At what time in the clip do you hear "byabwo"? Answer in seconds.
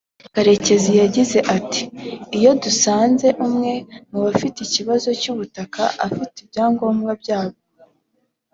7.21-7.59